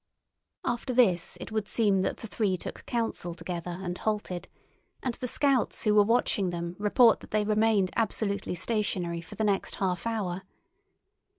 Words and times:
After 0.65 0.95
this 0.95 1.37
it 1.39 1.51
would 1.51 1.67
seem 1.67 2.01
that 2.01 2.17
the 2.17 2.25
three 2.27 2.57
took 2.57 2.83
counsel 2.87 3.35
together 3.35 3.77
and 3.83 3.95
halted, 3.99 4.47
and 5.03 5.13
the 5.13 5.27
scouts 5.27 5.83
who 5.83 5.93
were 5.93 6.01
watching 6.01 6.49
them 6.49 6.75
report 6.79 7.19
that 7.19 7.29
they 7.29 7.43
remained 7.43 7.91
absolutely 7.95 8.55
stationary 8.55 9.21
for 9.21 9.35
the 9.35 9.43
next 9.43 9.75
half 9.75 10.07
hour. 10.07 10.41